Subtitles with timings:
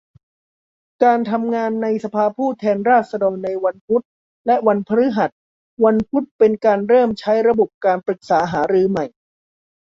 [1.03, 4.03] การทำงานในสภาผู้แทนราษฎรในวันพุธ
[4.45, 5.31] และ วันพฤหัส
[5.85, 9.05] วันพุธเป็นการเริ่มใช้ระบบการปรึกษาหารือใหม่